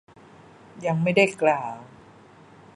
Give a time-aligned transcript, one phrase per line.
[0.85, 1.75] ยังไม่ได้กล่าว